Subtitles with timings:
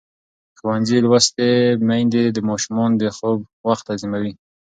[0.59, 1.49] ښوونځې لوستې
[1.87, 4.33] میندې د ماشومانو د خوب وخت تنظیموي.